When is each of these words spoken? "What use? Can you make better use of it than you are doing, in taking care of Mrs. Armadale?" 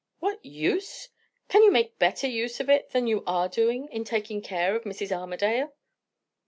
"What 0.17 0.43
use? 0.43 1.09
Can 1.47 1.61
you 1.61 1.69
make 1.71 1.99
better 1.99 2.25
use 2.25 2.59
of 2.59 2.71
it 2.71 2.89
than 2.89 3.05
you 3.05 3.23
are 3.27 3.47
doing, 3.47 3.87
in 3.91 4.03
taking 4.03 4.41
care 4.41 4.75
of 4.75 4.83
Mrs. 4.83 5.15
Armadale?" 5.15 5.75